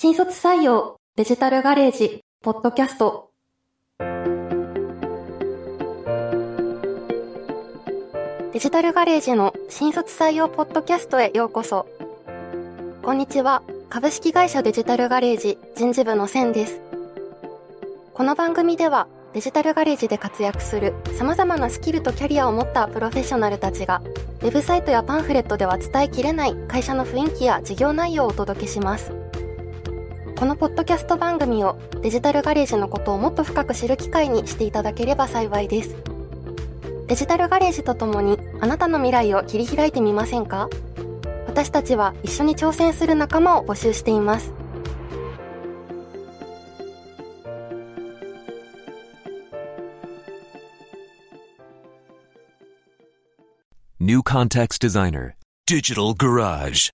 [0.00, 3.32] 新卒採用デジタルガレージポッドキャスト。
[8.52, 11.88] デジタルガレージの新卒採用ポッドキャストへようこそ。
[13.02, 13.64] こんにちは。
[13.88, 16.80] 株式会社デジタルガレージ人事部のセンです。
[18.14, 24.00] この番組ではデジタルガレージで活躍する様々なスキルとキャリアを持ったプロフェッショナルたちが
[24.42, 29.27] ウェブサイトやパンフレットでは伝えきれない会社の雰囲気や事業内容をお届けします。
[30.38, 35.96] このポッドキャスト番組をデジタルガレージのことをもっと深く知る機会にしていただければ幸いです。
[37.08, 40.68] デジタルガレージとともにあなたの未来を切り開いてみませんか？
[41.48, 44.52] 私たちは一緒に挑戦する仲間を募集しています。
[53.98, 55.34] New Context Designer
[55.66, 56.90] Digital Garage